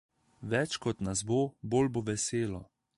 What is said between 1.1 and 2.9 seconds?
bo, bolj bo veselo.